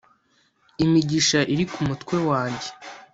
imigisha 0.83 1.39
iri 1.53 1.65
ku 1.71 1.79
mutwe 1.87 2.15
wanjye 2.29 2.69